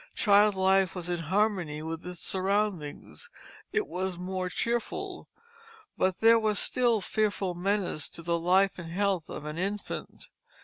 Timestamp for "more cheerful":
4.17-5.29